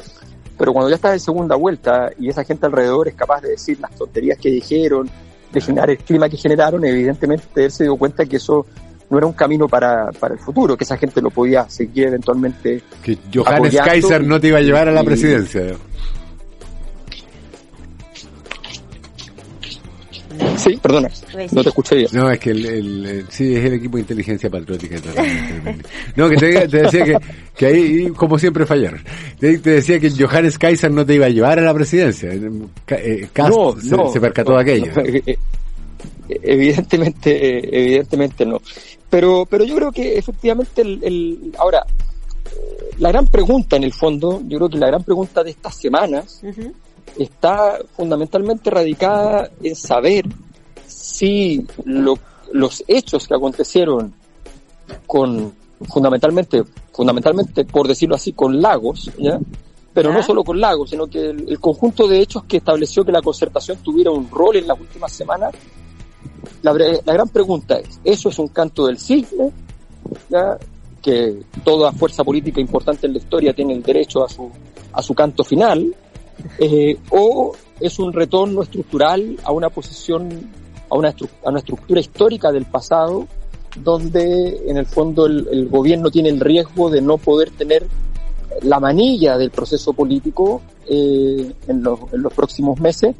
Pero 0.58 0.72
cuando 0.72 0.88
ya 0.88 0.96
estás 0.96 1.12
en 1.12 1.20
segunda 1.20 1.56
vuelta 1.56 2.10
y 2.18 2.28
esa 2.28 2.44
gente 2.44 2.66
alrededor 2.66 3.08
es 3.08 3.14
capaz 3.14 3.42
de 3.42 3.50
decir 3.50 3.78
las 3.80 3.90
tonterías 3.92 4.38
que 4.38 4.50
dijeron, 4.50 5.08
de 5.52 5.60
generar 5.60 5.90
el 5.90 5.98
clima 5.98 6.28
que 6.28 6.36
generaron, 6.36 6.84
evidentemente 6.84 7.64
él 7.64 7.70
se 7.70 7.84
dio 7.84 7.96
cuenta 7.96 8.24
que 8.24 8.36
eso 8.36 8.66
no 9.08 9.18
era 9.18 9.26
un 9.26 9.32
camino 9.32 9.68
para, 9.68 10.10
para 10.12 10.34
el 10.34 10.40
futuro, 10.40 10.76
que 10.76 10.84
esa 10.84 10.96
gente 10.96 11.20
lo 11.22 11.30
podía 11.30 11.68
seguir 11.68 12.08
eventualmente. 12.08 12.82
Que 13.02 13.18
Johannes 13.32 13.76
Kaiser 13.76 14.24
no 14.24 14.40
te 14.40 14.48
iba 14.48 14.58
a 14.58 14.62
llevar 14.62 14.88
a 14.88 14.92
la 14.92 15.04
presidencia. 15.04 15.76
Sí, 20.56 20.78
perdona, 20.82 21.08
no 21.52 21.62
te 21.62 21.68
escuché 21.68 21.96
bien. 21.96 22.08
No, 22.12 22.30
es 22.30 22.38
que 22.38 22.50
el, 22.50 23.26
sí, 23.28 23.54
es 23.54 23.64
el 23.64 23.74
equipo 23.74 23.96
de 23.96 24.02
inteligencia 24.02 24.50
patriótica. 24.50 24.96
no, 26.16 26.28
que 26.28 26.36
te, 26.36 26.66
decía 26.66 27.04
que, 27.04 27.16
que, 27.56 27.66
ahí, 27.66 28.08
como 28.10 28.38
siempre, 28.38 28.66
fallaron. 28.66 29.02
Te, 29.38 29.58
decía 29.58 30.00
que 30.00 30.10
Johannes 30.10 30.58
Kaiser 30.58 30.90
no 30.90 31.04
te 31.04 31.14
iba 31.14 31.26
a 31.26 31.30
llevar 31.30 31.58
a 31.58 31.62
la 31.62 31.74
presidencia. 31.74 32.32
Eh, 32.32 33.28
no, 33.36 33.74
no, 33.74 34.12
se, 34.12 34.20
percató 34.20 34.54
de 34.54 34.60
aquello. 34.60 34.92
Eh, 35.00 35.22
eh, 35.26 35.38
evidentemente, 36.28 37.78
evidentemente 37.78 38.46
no. 38.46 38.60
Pero, 39.08 39.46
pero 39.48 39.64
yo 39.64 39.76
creo 39.76 39.92
que 39.92 40.18
efectivamente 40.18 40.82
el, 40.82 41.00
el 41.04 41.52
ahora, 41.58 41.84
la 42.98 43.10
gran 43.10 43.26
pregunta 43.26 43.76
en 43.76 43.84
el 43.84 43.92
fondo, 43.92 44.42
yo 44.46 44.58
creo 44.58 44.68
que 44.68 44.78
la 44.78 44.88
gran 44.88 45.04
pregunta 45.04 45.44
de 45.44 45.50
estas 45.50 45.76
semanas, 45.76 46.42
está 47.18 47.78
fundamentalmente 47.96 48.70
radicada 48.70 49.50
en 49.62 49.74
saber 49.74 50.24
si 50.86 51.66
los 51.84 52.84
hechos 52.86 53.26
que 53.26 53.34
acontecieron 53.34 54.14
con 55.06 55.52
fundamentalmente, 55.88 56.64
fundamentalmente 56.92 57.64
por 57.64 57.86
decirlo 57.86 58.16
así, 58.16 58.32
con 58.32 58.60
Lagos, 58.60 59.10
¿ya? 59.18 59.38
pero 59.92 60.12
no 60.12 60.22
solo 60.22 60.44
con 60.44 60.60
Lagos, 60.60 60.90
sino 60.90 61.06
que 61.06 61.30
el, 61.30 61.58
conjunto 61.58 62.06
de 62.06 62.20
hechos 62.20 62.44
que 62.44 62.58
estableció 62.58 63.04
que 63.04 63.12
la 63.12 63.22
concertación 63.22 63.78
tuviera 63.78 64.10
un 64.10 64.30
rol 64.30 64.56
en 64.56 64.66
las 64.66 64.78
últimas 64.78 65.12
semanas, 65.12 65.54
la, 66.62 66.72
la 66.72 67.12
gran 67.12 67.28
pregunta 67.28 67.78
es, 67.78 68.00
¿eso 68.04 68.28
es 68.28 68.38
un 68.38 68.48
canto 68.48 68.86
del 68.86 68.98
cisne? 68.98 69.50
¿ya? 70.28 70.58
que 71.02 71.42
toda 71.64 71.92
fuerza 71.92 72.24
política 72.24 72.60
importante 72.60 73.06
en 73.06 73.12
la 73.12 73.18
historia 73.18 73.54
tiene 73.54 73.74
el 73.74 73.82
derecho 73.82 74.24
a 74.24 74.28
su, 74.28 74.50
a 74.92 75.00
su 75.02 75.14
canto 75.14 75.44
final, 75.44 75.94
eh, 76.58 76.98
o 77.10 77.52
es 77.80 77.98
un 77.98 78.12
retorno 78.12 78.62
estructural 78.62 79.38
a 79.44 79.52
una 79.52 79.70
posición, 79.70 80.50
a 80.90 80.96
una, 80.96 81.08
a 81.08 81.48
una 81.48 81.58
estructura 81.58 82.00
histórica 82.00 82.52
del 82.52 82.64
pasado, 82.64 83.26
donde 83.82 84.62
en 84.66 84.76
el 84.76 84.86
fondo 84.86 85.26
el, 85.26 85.68
gobierno 85.68 86.10
tiene 86.10 86.30
el 86.30 86.40
riesgo 86.40 86.90
de 86.90 87.02
no 87.02 87.18
poder 87.18 87.50
tener 87.50 87.86
la 88.62 88.80
manilla 88.80 89.36
del 89.36 89.50
proceso 89.50 89.92
político 89.92 90.62
eh, 90.86 91.52
en, 91.68 91.82
los, 91.82 92.00
en, 92.12 92.22
los, 92.22 92.32
próximos 92.32 92.80
meses, 92.80 93.14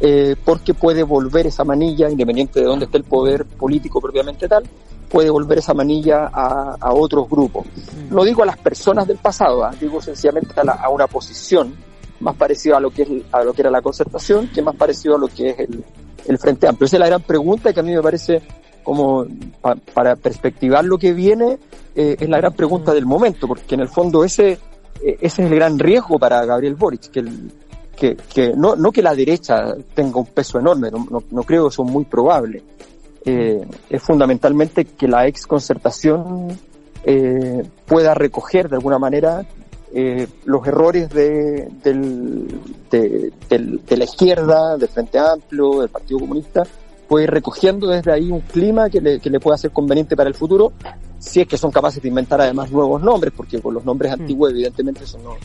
eh, 0.00 0.34
porque 0.44 0.74
puede 0.74 1.04
volver 1.04 1.46
esa 1.46 1.62
manilla, 1.62 2.10
independiente 2.10 2.60
de 2.60 2.66
dónde 2.66 2.86
esté 2.86 2.98
el 2.98 3.04
poder 3.04 3.44
político 3.44 4.00
propiamente 4.00 4.48
tal, 4.48 4.64
puede 5.08 5.30
volver 5.30 5.58
esa 5.58 5.74
manilla 5.74 6.30
a, 6.32 6.76
a 6.80 6.92
otros 6.92 7.28
grupos. 7.28 7.66
Mm. 7.66 8.14
No 8.14 8.24
digo 8.24 8.42
a 8.42 8.46
las 8.46 8.56
personas 8.56 9.06
del 9.06 9.18
pasado, 9.18 9.64
¿ah? 9.64 9.74
digo 9.78 10.00
sencillamente 10.00 10.54
a, 10.56 10.72
a, 10.72 10.88
una 10.88 11.06
posición 11.06 11.74
más 12.20 12.36
parecida 12.36 12.76
a 12.76 12.80
lo 12.80 12.90
que 12.90 13.02
es 13.02 13.08
a 13.32 13.42
lo 13.42 13.52
que 13.52 13.62
era 13.62 13.70
la 13.70 13.82
concertación, 13.82 14.48
que 14.48 14.62
más 14.62 14.76
parecido 14.76 15.16
a 15.16 15.18
lo 15.18 15.28
que 15.28 15.50
es 15.50 15.58
el, 15.58 15.84
el 16.26 16.38
Frente 16.38 16.68
Amplio. 16.68 16.86
Esa 16.86 16.96
es 16.96 17.00
la 17.00 17.06
gran 17.06 17.22
pregunta 17.22 17.72
que 17.72 17.80
a 17.80 17.82
mí 17.82 17.94
me 17.94 18.02
parece 18.02 18.42
como 18.82 19.26
para 19.94 20.16
perspectivar 20.16 20.84
lo 20.84 20.98
que 20.98 21.12
viene, 21.12 21.58
eh, 21.94 22.16
es 22.18 22.28
la 22.28 22.38
gran 22.38 22.54
pregunta 22.54 22.94
del 22.94 23.06
momento, 23.06 23.46
porque 23.46 23.74
en 23.74 23.82
el 23.82 23.88
fondo 23.88 24.24
ese, 24.24 24.52
eh, 25.02 25.18
ese 25.20 25.42
es 25.42 25.50
el 25.50 25.54
gran 25.54 25.78
riesgo 25.78 26.18
para 26.18 26.44
Gabriel 26.44 26.74
Boric, 26.74 27.10
que, 27.10 27.20
el, 27.20 27.52
que, 27.96 28.16
que 28.16 28.52
no, 28.56 28.76
no 28.76 28.90
que 28.90 29.02
la 29.02 29.14
derecha 29.14 29.74
tenga 29.94 30.18
un 30.18 30.26
peso 30.26 30.58
enorme, 30.58 30.90
no, 30.90 31.06
no, 31.10 31.22
no 31.30 31.42
creo 31.42 31.68
eso 31.68 31.84
muy 31.84 32.04
probable. 32.04 32.62
Eh, 33.24 33.60
es 33.90 34.02
fundamentalmente 34.02 34.86
que 34.86 35.06
la 35.06 35.26
ex 35.26 35.46
concertación 35.46 36.48
eh, 37.04 37.62
pueda 37.86 38.14
recoger 38.14 38.70
de 38.70 38.76
alguna 38.76 38.98
manera 38.98 39.44
eh, 39.92 40.26
los 40.44 40.66
errores 40.66 41.08
de, 41.10 41.68
del, 41.82 42.46
de, 42.90 43.32
del, 43.48 43.84
de 43.84 43.96
la 43.96 44.04
izquierda, 44.04 44.76
del 44.76 44.88
Frente 44.88 45.18
Amplio, 45.18 45.80
del 45.80 45.88
Partido 45.88 46.20
Comunista, 46.20 46.62
ir 47.18 47.30
recogiendo 47.30 47.88
desde 47.88 48.12
ahí 48.12 48.30
un 48.30 48.40
clima 48.40 48.88
que 48.88 49.00
le, 49.00 49.18
que 49.18 49.30
le 49.30 49.40
pueda 49.40 49.56
ser 49.56 49.72
conveniente 49.72 50.14
para 50.14 50.28
el 50.28 50.34
futuro, 50.34 50.72
si 51.18 51.40
es 51.40 51.48
que 51.48 51.56
son 51.56 51.72
capaces 51.72 52.00
de 52.00 52.08
inventar 52.08 52.40
además 52.40 52.70
nuevos 52.70 53.02
nombres, 53.02 53.32
porque 53.36 53.60
con 53.60 53.74
los 53.74 53.84
nombres 53.84 54.12
mm. 54.12 54.20
antiguos 54.20 54.50
evidentemente 54.52 55.04
eso 55.04 55.18
no, 55.18 55.36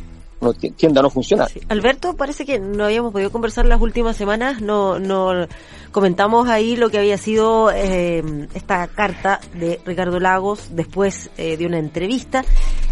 no 0.42 0.54
tiende 0.54 1.00
a 1.00 1.04
no 1.04 1.10
funcionar. 1.10 1.50
Alberto, 1.70 2.16
parece 2.16 2.46
que 2.46 2.60
no 2.60 2.86
habíamos 2.86 3.12
podido 3.12 3.32
conversar 3.32 3.66
las 3.66 3.82
últimas 3.82 4.16
semanas, 4.16 4.62
no, 4.62 5.00
no 5.00 5.48
comentamos 5.92 6.50
ahí 6.50 6.76
lo 6.76 6.90
que 6.90 7.00
había 7.00 7.18
sido 7.18 7.72
eh, 7.72 8.48
esta 8.54 8.88
carta 8.88 9.40
de 9.56 9.80
Ricardo 9.86 10.20
Lagos 10.20 10.70
después 10.72 11.32
eh, 11.38 11.58
de 11.58 11.66
una 11.66 11.80
entrevista 11.80 12.44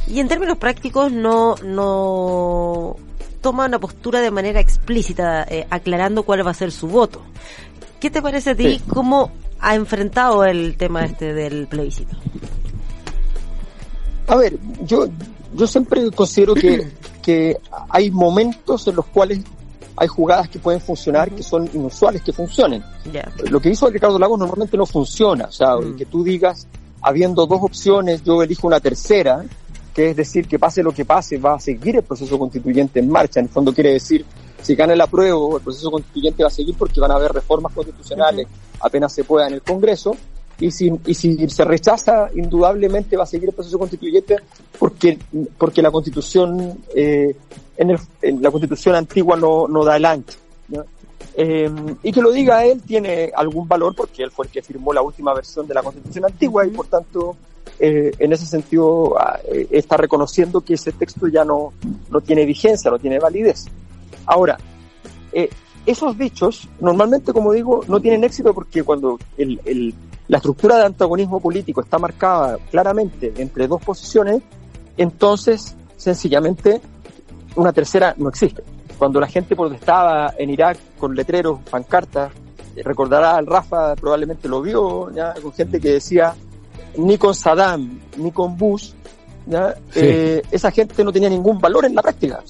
y 0.07 0.19
en 0.19 0.27
términos 0.27 0.57
prácticos 0.57 1.11
no, 1.11 1.55
no 1.63 2.95
toma 3.41 3.65
una 3.65 3.79
postura 3.79 4.21
de 4.21 4.31
manera 4.31 4.59
explícita 4.59 5.43
eh, 5.43 5.67
aclarando 5.69 6.23
cuál 6.23 6.45
va 6.45 6.51
a 6.51 6.55
ser 6.55 6.71
su 6.71 6.87
voto. 6.87 7.21
¿Qué 7.99 8.09
te 8.09 8.21
parece 8.21 8.51
a 8.51 8.55
ti? 8.55 8.81
¿Cómo 8.87 9.31
ha 9.59 9.75
enfrentado 9.75 10.43
el 10.45 10.75
tema 10.77 11.05
este 11.05 11.33
del 11.33 11.67
plebiscito? 11.67 12.15
A 14.27 14.35
ver, 14.35 14.57
yo, 14.81 15.07
yo 15.53 15.67
siempre 15.67 16.09
considero 16.11 16.53
que, 16.53 16.91
que 17.21 17.57
hay 17.89 18.11
momentos 18.11 18.87
en 18.87 18.95
los 18.95 19.05
cuales 19.05 19.39
hay 19.95 20.07
jugadas 20.07 20.49
que 20.49 20.59
pueden 20.59 20.81
funcionar, 20.81 21.29
que 21.31 21.43
son 21.43 21.69
inusuales 21.73 22.21
que 22.23 22.33
funcionen. 22.33 22.83
Lo 23.49 23.59
que 23.59 23.69
hizo 23.69 23.89
Ricardo 23.89 24.17
Lagos 24.17 24.39
normalmente 24.39 24.75
no 24.75 24.85
funciona. 24.85 25.45
O 25.45 25.51
sea, 25.51 25.75
mm. 25.75 25.95
que 25.95 26.05
tú 26.05 26.23
digas, 26.23 26.67
habiendo 27.01 27.45
dos 27.45 27.59
opciones, 27.61 28.23
yo 28.23 28.41
elijo 28.41 28.67
una 28.67 28.79
tercera, 28.79 29.43
que 29.93 30.09
es 30.09 30.15
decir, 30.15 30.47
que 30.47 30.57
pase 30.57 30.81
lo 30.81 30.91
que 30.91 31.05
pase, 31.05 31.37
va 31.37 31.55
a 31.55 31.59
seguir 31.59 31.97
el 31.97 32.03
proceso 32.03 32.39
constituyente 32.39 32.99
en 32.99 33.09
marcha. 33.09 33.39
En 33.39 33.45
el 33.45 33.51
fondo 33.51 33.73
quiere 33.73 33.93
decir 33.93 34.25
si 34.61 34.75
gana 34.75 34.93
el 34.93 35.01
apruebo, 35.01 35.57
el 35.57 35.63
proceso 35.63 35.91
constituyente 35.91 36.41
va 36.41 36.47
a 36.47 36.51
seguir 36.51 36.75
porque 36.77 36.99
van 36.99 37.11
a 37.11 37.15
haber 37.15 37.31
reformas 37.33 37.73
constitucionales 37.73 38.47
apenas 38.79 39.13
se 39.13 39.23
pueda 39.23 39.47
en 39.47 39.55
el 39.55 39.61
Congreso. 39.61 40.15
Y 40.59 40.71
si, 40.71 40.91
y 41.05 41.13
si 41.15 41.49
se 41.49 41.65
rechaza, 41.65 42.29
indudablemente 42.33 43.17
va 43.17 43.23
a 43.23 43.27
seguir 43.27 43.49
el 43.49 43.55
proceso 43.55 43.79
constituyente 43.79 44.37
porque, 44.77 45.17
porque 45.57 45.81
la 45.81 45.91
constitución, 45.91 46.79
eh, 46.95 47.35
en, 47.75 47.89
el, 47.89 47.99
en, 48.21 48.41
la 48.41 48.51
constitución 48.51 48.95
antigua 48.95 49.35
no, 49.35 49.67
no 49.67 49.83
da 49.83 49.97
el 49.97 50.05
ancho. 50.05 50.37
Eh, 51.35 51.69
y 52.03 52.11
que 52.11 52.21
lo 52.21 52.31
diga 52.31 52.63
él 52.63 52.83
tiene 52.83 53.31
algún 53.35 53.67
valor 53.67 53.95
porque 53.95 54.21
él 54.21 54.29
fue 54.29 54.45
el 54.45 54.51
que 54.51 54.61
firmó 54.61 54.93
la 54.93 55.01
última 55.01 55.33
versión 55.33 55.65
de 55.65 55.73
la 55.73 55.81
constitución 55.81 56.25
antigua 56.25 56.63
y 56.63 56.69
por 56.69 56.85
tanto 56.85 57.35
eh, 57.85 58.13
en 58.17 58.31
ese 58.31 58.45
sentido 58.45 59.19
ah, 59.19 59.37
eh, 59.43 59.67
está 59.71 59.97
reconociendo 59.97 60.61
que 60.61 60.75
ese 60.75 60.93
texto 60.93 61.27
ya 61.27 61.43
no, 61.43 61.73
no 62.09 62.21
tiene 62.21 62.45
vigencia, 62.45 62.89
no 62.89 62.97
tiene 62.97 63.19
validez. 63.19 63.65
Ahora, 64.25 64.57
eh, 65.33 65.49
esos 65.85 66.17
dichos 66.17 66.69
normalmente, 66.79 67.33
como 67.33 67.51
digo, 67.51 67.81
no 67.89 67.99
tienen 67.99 68.23
éxito 68.23 68.53
porque 68.53 68.83
cuando 68.83 69.19
el, 69.37 69.59
el, 69.65 69.93
la 70.29 70.37
estructura 70.37 70.77
de 70.77 70.85
antagonismo 70.85 71.41
político 71.41 71.81
está 71.81 71.99
marcada 71.99 72.57
claramente 72.71 73.33
entre 73.35 73.67
dos 73.67 73.83
posiciones, 73.83 74.41
entonces 74.95 75.75
sencillamente 75.97 76.79
una 77.57 77.73
tercera 77.73 78.15
no 78.17 78.29
existe. 78.29 78.63
Cuando 78.97 79.19
la 79.19 79.27
gente 79.27 79.57
protestaba 79.57 80.33
en 80.37 80.51
Irak 80.51 80.77
con 80.97 81.15
letreros, 81.15 81.59
pancartas, 81.69 82.31
recordará 82.77 83.35
al 83.35 83.45
Rafa, 83.45 83.93
probablemente 83.97 84.47
lo 84.47 84.61
vio, 84.61 85.11
¿ya? 85.13 85.33
con 85.33 85.51
gente 85.51 85.81
que 85.81 85.89
decía 85.89 86.33
ni 86.97 87.17
con 87.17 87.33
Saddam 87.33 87.99
ni 88.17 88.31
con 88.31 88.57
Bush, 88.57 88.91
¿ya? 89.45 89.75
Eh, 89.95 90.41
esa 90.51 90.71
gente 90.71 91.03
no 91.03 91.11
tenía 91.11 91.29
ningún 91.29 91.59
valor 91.59 91.85
en 91.85 91.95
la 91.95 92.01
práctica. 92.01 92.43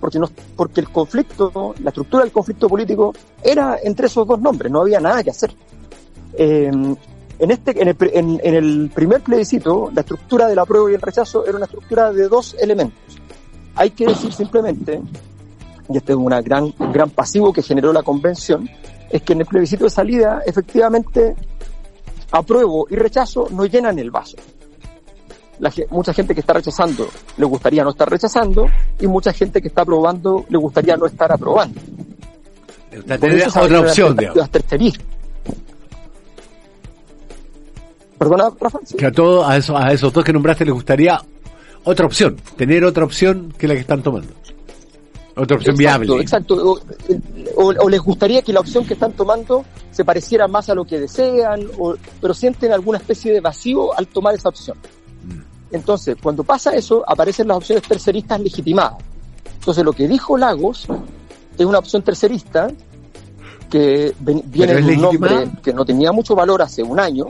Porque, 0.00 0.18
no, 0.18 0.28
porque 0.56 0.80
el 0.80 0.90
conflicto, 0.90 1.74
la 1.82 1.88
estructura 1.90 2.24
del 2.24 2.32
conflicto 2.32 2.68
político 2.68 3.14
era 3.42 3.78
entre 3.82 4.06
esos 4.06 4.26
dos 4.26 4.40
nombres, 4.40 4.70
no 4.70 4.82
había 4.82 5.00
nada 5.00 5.22
que 5.22 5.30
hacer. 5.30 5.54
Eh, 6.34 6.70
en, 7.38 7.50
este, 7.50 7.80
en 7.80 7.88
el, 7.88 7.96
en, 8.12 8.40
en, 8.42 8.54
el 8.54 8.90
primer 8.94 9.22
plebiscito, 9.22 9.90
la 9.94 10.02
estructura 10.02 10.46
de 10.46 10.54
la 10.54 10.66
prueba 10.66 10.90
y 10.90 10.94
el 10.94 11.00
rechazo 11.00 11.46
era 11.46 11.56
una 11.56 11.64
estructura 11.64 12.12
de 12.12 12.28
dos 12.28 12.54
elementos. 12.60 13.18
Hay 13.76 13.90
que 13.90 14.06
decir 14.06 14.32
simplemente, 14.32 15.00
y 15.88 15.96
este 15.96 16.12
es 16.12 16.18
una 16.18 16.40
gran, 16.42 16.72
un 16.78 16.92
gran 16.92 17.10
pasivo 17.10 17.52
que 17.52 17.62
generó 17.62 17.92
la 17.92 18.02
convención, 18.02 18.68
es 19.10 19.22
que 19.22 19.32
en 19.32 19.40
el 19.40 19.46
plebiscito 19.46 19.84
de 19.84 19.90
salida, 19.90 20.42
efectivamente, 20.46 21.34
apruebo 22.34 22.86
y 22.90 22.96
rechazo 22.96 23.48
no 23.50 23.64
llenan 23.66 23.98
el 23.98 24.10
vaso 24.10 24.36
la, 25.58 25.72
mucha 25.90 26.12
gente 26.12 26.34
que 26.34 26.40
está 26.40 26.52
rechazando 26.52 27.08
le 27.36 27.44
gustaría 27.44 27.84
no 27.84 27.90
estar 27.90 28.08
rechazando 28.08 28.66
y 29.00 29.06
mucha 29.06 29.32
gente 29.32 29.60
que 29.60 29.68
está 29.68 29.82
aprobando 29.82 30.44
le 30.48 30.58
gustaría 30.58 30.96
no 30.96 31.06
estar 31.06 31.30
aprobando. 31.32 31.80
otra 33.56 33.80
opción, 33.80 34.16
las 34.34 34.50
Perdona, 38.18 38.50
Rafa. 38.58 38.78
Que 38.96 39.06
a, 39.06 39.12
todos, 39.12 39.46
a, 39.46 39.56
esos, 39.56 39.76
a 39.78 39.92
esos 39.92 40.12
dos 40.12 40.24
que 40.24 40.32
nombraste 40.32 40.64
les 40.64 40.72
gustaría 40.72 41.20
otra 41.82 42.06
opción, 42.06 42.36
tener 42.56 42.84
otra 42.84 43.04
opción 43.04 43.52
que 43.58 43.68
la 43.68 43.74
que 43.74 43.80
están 43.80 44.02
tomando. 44.02 44.32
Otra 45.36 45.56
opción 45.56 45.76
viable. 45.76 46.20
Exacto. 46.20 46.80
O, 47.56 47.88
les 47.88 48.00
gustaría 48.00 48.42
que 48.42 48.52
la 48.52 48.60
opción 48.60 48.84
que 48.86 48.94
están 48.94 49.12
tomando 49.12 49.64
se 49.90 50.04
pareciera 50.04 50.46
más 50.46 50.68
a 50.68 50.74
lo 50.74 50.84
que 50.84 51.00
desean, 51.00 51.66
o, 51.78 51.94
pero 52.20 52.34
sienten 52.34 52.72
alguna 52.72 52.98
especie 52.98 53.32
de 53.32 53.40
vacío 53.40 53.96
al 53.96 54.06
tomar 54.06 54.34
esa 54.34 54.48
opción. 54.48 54.76
Entonces, 55.72 56.16
cuando 56.22 56.44
pasa 56.44 56.72
eso, 56.74 57.02
aparecen 57.06 57.48
las 57.48 57.56
opciones 57.56 57.82
terceristas 57.86 58.40
legitimadas. 58.40 58.94
Entonces, 59.58 59.84
lo 59.84 59.92
que 59.92 60.06
dijo 60.06 60.36
Lagos 60.36 60.86
es 61.58 61.66
una 61.66 61.78
opción 61.78 62.02
tercerista 62.02 62.68
que 63.70 64.14
viene 64.20 64.74
de 64.74 64.94
un 64.94 65.00
nombre 65.00 65.50
que 65.62 65.72
no 65.72 65.84
tenía 65.84 66.12
mucho 66.12 66.36
valor 66.36 66.62
hace 66.62 66.82
un 66.82 67.00
año, 67.00 67.26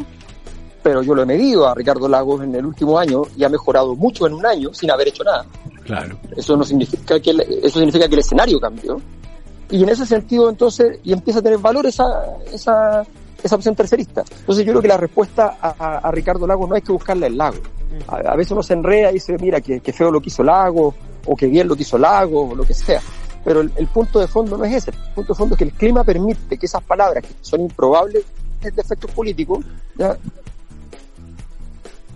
pero 0.82 1.02
yo 1.02 1.14
lo 1.14 1.22
he 1.22 1.26
medido 1.26 1.66
a 1.66 1.74
Ricardo 1.74 2.06
Lagos 2.06 2.42
en 2.42 2.54
el 2.54 2.66
último 2.66 2.98
año 2.98 3.22
y 3.34 3.44
ha 3.44 3.48
mejorado 3.48 3.94
mucho 3.94 4.26
en 4.26 4.34
un 4.34 4.44
año 4.44 4.74
sin 4.74 4.90
haber 4.90 5.08
hecho 5.08 5.24
nada. 5.24 5.46
Claro. 5.84 6.18
Eso 6.36 6.56
no 6.56 6.64
significa 6.64 7.20
que 7.20 7.30
el, 7.30 7.40
eso 7.40 7.78
significa 7.78 8.08
que 8.08 8.14
el 8.14 8.20
escenario 8.20 8.58
cambió. 8.58 9.00
Y 9.70 9.82
en 9.82 9.88
ese 9.88 10.06
sentido, 10.06 10.48
entonces, 10.50 10.98
y 11.02 11.12
empieza 11.12 11.40
a 11.40 11.42
tener 11.42 11.58
valor 11.58 11.86
esa, 11.86 12.04
esa, 12.52 13.04
esa 13.42 13.56
opción 13.56 13.74
tercerista. 13.74 14.24
Entonces 14.40 14.64
yo 14.64 14.72
creo 14.72 14.82
que 14.82 14.88
la 14.88 14.96
respuesta 14.96 15.56
a, 15.60 15.98
a, 15.98 16.10
Ricardo 16.10 16.46
Lagos 16.46 16.68
no 16.68 16.74
hay 16.74 16.82
que 16.82 16.92
buscarla 16.92 17.26
en 17.26 17.38
Lago. 17.38 17.58
A, 18.08 18.36
veces 18.36 18.52
uno 18.52 18.62
se 18.62 18.74
enreda 18.74 19.10
y 19.10 19.14
dice, 19.14 19.36
mira, 19.38 19.60
que, 19.60 19.80
feo 19.92 20.10
lo 20.10 20.20
que 20.20 20.28
hizo 20.28 20.42
Lago, 20.42 20.94
o 21.26 21.36
que 21.36 21.46
bien 21.46 21.68
lo 21.68 21.76
que 21.76 21.82
hizo 21.82 21.98
Lago, 21.98 22.50
o 22.50 22.54
lo 22.54 22.64
que 22.64 22.74
sea. 22.74 23.00
Pero 23.44 23.60
el, 23.60 23.88
punto 23.88 24.20
de 24.20 24.26
fondo 24.26 24.56
no 24.56 24.64
es 24.64 24.74
ese. 24.74 24.90
El 24.90 25.14
punto 25.14 25.32
de 25.34 25.38
fondo 25.38 25.54
es 25.54 25.58
que 25.58 25.64
el 25.64 25.72
clima 25.72 26.02
permite 26.02 26.56
que 26.56 26.66
esas 26.66 26.82
palabras, 26.82 27.22
que 27.22 27.34
son 27.40 27.60
improbables 27.60 28.24
de 28.62 28.80
efectos 28.80 29.10
políticos, 29.10 29.64
ya... 29.96 30.16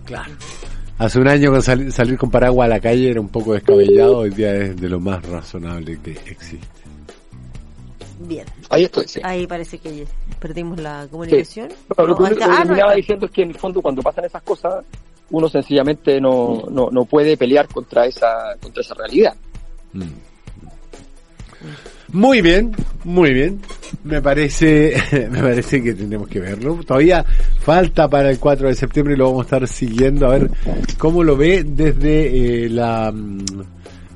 Claro. 0.05 0.33
Hace 0.99 1.17
un 1.17 1.29
año 1.29 1.51
con 1.51 1.61
salir 1.61 2.17
con 2.17 2.29
paraguas 2.29 2.65
a 2.65 2.69
la 2.69 2.79
calle 2.81 3.09
era 3.09 3.21
un 3.21 3.29
poco 3.29 3.53
descabellado, 3.53 4.17
hoy 4.17 4.31
día 4.31 4.53
es 4.53 4.75
de 4.75 4.89
lo 4.89 4.99
más 4.99 5.25
razonable 5.25 5.97
que 6.01 6.11
existe. 6.11 6.59
Bien. 8.19 8.45
Ahí 8.69 8.83
estoy, 8.83 9.07
sí. 9.07 9.21
Ahí 9.23 9.47
parece 9.47 9.77
que 9.77 10.05
perdimos 10.41 10.77
la 10.77 11.07
comunicación. 11.09 11.69
lo 11.97 12.17
que 12.17 12.37
ah, 12.43 12.93
diciendo 12.93 13.27
es 13.27 13.31
que 13.31 13.43
en 13.43 13.51
el 13.51 13.57
fondo 13.57 13.81
cuando 13.81 14.01
pasan 14.01 14.25
esas 14.25 14.43
cosas, 14.43 14.83
uno 15.29 15.47
sencillamente 15.47 16.19
no, 16.19 16.63
no, 16.69 16.89
no 16.91 17.05
puede 17.05 17.37
pelear 17.37 17.69
contra 17.69 18.05
esa, 18.05 18.57
contra 18.61 18.81
esa 18.81 18.93
realidad. 18.95 19.35
Mm. 19.93 20.03
Muy 22.11 22.41
bien, 22.41 22.71
muy 23.03 23.33
bien. 23.33 23.59
Me 24.03 24.21
parece, 24.21 24.95
me 25.31 25.41
parece 25.41 25.81
que 25.81 25.93
tenemos 25.93 26.27
que 26.27 26.39
verlo. 26.39 26.79
Todavía 26.85 27.25
falta 27.59 28.07
para 28.07 28.31
el 28.31 28.39
4 28.39 28.67
de 28.67 28.75
septiembre 28.75 29.13
y 29.13 29.17
lo 29.17 29.25
vamos 29.25 29.41
a 29.41 29.43
estar 29.43 29.67
siguiendo 29.67 30.27
a 30.27 30.31
ver 30.31 30.49
cómo 30.97 31.23
lo 31.23 31.37
ve 31.37 31.63
desde 31.63 32.65
eh, 32.65 32.69
la 32.69 33.11
mm, 33.11 33.45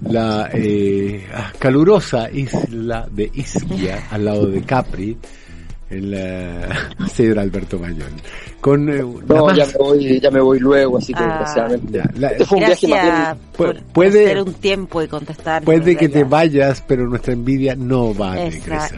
la 0.10 0.50
eh, 0.54 1.26
ah, 1.34 1.52
calurosa 1.58 2.30
isla 2.30 3.08
de 3.10 3.32
Ischia 3.34 4.08
al 4.12 4.26
lado 4.26 4.48
de 4.48 4.62
Capri 4.62 5.18
en 5.94 6.12
la 6.12 6.90
señor 7.14 7.40
Alberto 7.40 7.80
Mañón. 7.80 8.12
Con, 8.60 8.90
eh, 8.90 9.04
no, 9.28 9.54
ya, 9.54 9.66
me 9.66 9.74
voy, 9.74 10.20
ya 10.22 10.32
me 10.32 10.40
voy 10.40 10.60
luego, 10.60 10.98
así 10.98 11.14
que 11.14 11.22
ah, 11.22 11.68
este 12.32 12.46
fue 12.46 12.60
un 12.60 12.66
viaje 12.66 12.88
más 12.88 13.38
bien. 13.58 13.84
puede 13.92 14.42
un 14.42 14.54
tiempo 14.54 15.02
y 15.02 15.08
contestar. 15.08 15.64
Puede 15.64 15.98
que 15.98 16.08
te 16.08 16.24
vayas, 16.24 16.82
pero 16.88 17.08
nuestra 17.08 17.34
envidia 17.34 17.76
no 17.76 18.14
va 18.14 18.34
a 18.34 18.50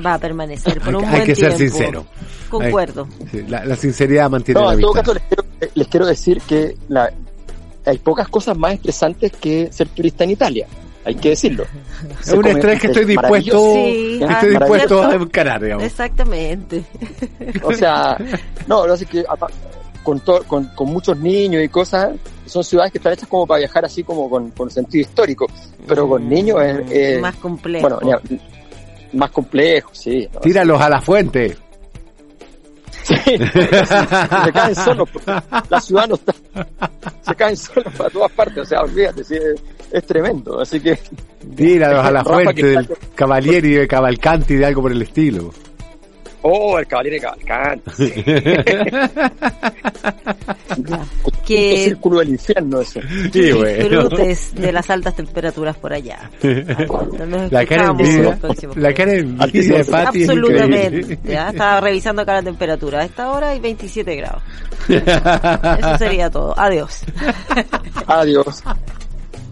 Va 0.05 0.13
a 0.13 0.19
permanecer 0.19 0.79
por 0.81 0.95
un 0.95 1.05
hay, 1.05 1.23
que 1.23 1.35
ser 1.35 1.53
sincero. 1.53 2.05
Concuerdo. 2.49 3.07
la, 3.47 3.75
sinceridad 3.75 4.29
mantiene 4.29 4.61
no, 4.61 4.71
en 4.71 4.79
todo 4.79 4.93
caso 4.93 5.13
les 5.13 5.23
quiero, 5.23 5.43
les 5.73 5.87
quiero 5.87 6.05
decir 6.05 6.41
que 6.47 6.77
la, 6.87 7.11
hay 7.85 7.97
pocas 7.97 8.27
cosas 8.27 8.57
más 8.57 8.73
estresantes 8.73 9.31
que 9.31 9.69
ser 9.71 9.89
turista 9.89 10.23
en 10.23 10.31
Italia 10.31 10.67
hay 11.05 11.15
que 11.15 11.29
decirlo. 11.29 11.65
Es 12.19 12.33
un 12.33 12.47
estrés 12.47 12.81
que 12.81 12.87
estoy 12.87 13.05
dispuesto, 13.05 13.73
sí, 13.73 14.19
estoy 14.21 14.49
dispuesto 14.49 15.03
a 15.03 15.13
encarar, 15.13 15.61
digamos. 15.61 15.85
Exactamente. 15.85 16.83
O 17.63 17.71
sea, 17.73 18.17
no, 18.67 18.87
lo 18.87 18.97
sé 18.97 19.05
que 19.05 19.23
con, 20.03 20.19
con, 20.19 20.65
con, 20.75 20.87
muchos 20.89 21.17
niños 21.17 21.63
y 21.63 21.69
cosas, 21.69 22.13
son 22.45 22.63
ciudades 22.63 22.91
que 22.91 22.97
están 22.97 23.13
hechas 23.13 23.29
como 23.29 23.45
para 23.47 23.59
viajar 23.59 23.85
así 23.85 24.03
como 24.03 24.29
con, 24.29 24.51
con 24.51 24.69
sentido 24.69 25.01
histórico, 25.01 25.47
pero 25.87 26.07
con 26.07 26.25
mm, 26.25 26.29
niños 26.29 26.59
es, 26.89 27.21
más 27.21 27.35
complejo. 27.35 27.87
Bueno, 28.01 28.19
más 29.13 29.31
complejo, 29.31 29.89
sí. 29.93 30.27
Tíralos 30.41 30.81
a 30.81 30.89
la 30.89 31.01
fuente. 31.01 31.57
Sí, 33.03 33.15
se, 33.25 34.51
caen 34.51 34.75
solos, 34.75 35.09
la 35.69 35.79
ciudad 35.79 36.07
no 36.07 36.15
está, 36.15 36.33
se 37.21 37.35
caen 37.35 37.55
solos 37.55 37.93
para 37.95 38.09
todas 38.09 38.31
partes, 38.31 38.57
o 38.57 38.65
sea, 38.65 38.81
olvídate, 38.81 39.23
sí, 39.23 39.35
es 39.97 40.05
tremendo, 40.05 40.59
así 40.59 40.79
que... 40.79 40.97
Tíralos 41.55 42.05
a 42.05 42.11
la 42.11 42.23
fuente 42.23 42.65
del 42.65 42.87
Cavalieri 43.15 43.75
de 43.75 43.87
Cavalcanti 43.87 44.55
de 44.55 44.65
algo 44.65 44.81
por 44.81 44.91
el 44.91 45.01
estilo. 45.01 45.51
Oh, 46.41 46.77
el 46.77 46.85
Cavalieri 46.85 47.17
de 47.17 47.21
Cavalcanti. 47.21 48.11
que 51.45 51.85
círculo 51.85 52.19
del 52.19 52.29
infierno 52.29 52.81
eso. 52.81 52.99
Sí, 53.31 53.51
bueno. 53.51 54.09
de 54.09 54.71
las 54.71 54.89
altas 54.89 55.15
temperaturas 55.15 55.77
por 55.77 55.93
allá. 55.93 56.29
la 56.41 57.65
cara 57.65 57.85
envidia, 57.85 58.37
la 58.75 58.93
cara 58.93 59.13
envidia 59.13 59.77
de 59.77 59.85
Pati 59.85 60.23
Absolutamente. 60.23 61.19
Ya 61.23 61.49
estaba 61.49 61.81
revisando 61.81 62.23
acá 62.23 62.33
la 62.33 62.43
temperatura. 62.43 63.01
A 63.01 63.05
esta 63.05 63.31
hora 63.31 63.49
hay 63.49 63.59
27 63.59 64.15
grados. 64.15 64.41
Eso 64.89 65.97
sería 65.97 66.29
todo. 66.29 66.57
Adiós. 66.57 67.03
Adiós. 68.07 68.63